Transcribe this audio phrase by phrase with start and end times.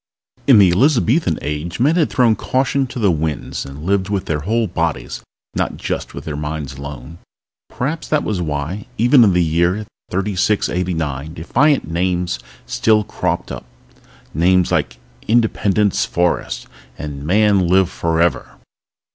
[0.47, 4.39] In the Elizabethan Age men had thrown caution to the winds and lived with their
[4.39, 5.21] whole bodies,
[5.53, 7.19] not just with their minds alone.
[7.69, 13.65] Perhaps that was why, even in the year 3689, defiant names still cropped up.
[14.33, 16.65] Names like Independence Forest
[16.97, 18.55] and Man, Live Forever!